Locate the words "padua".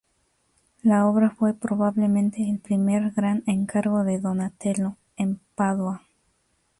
5.53-6.01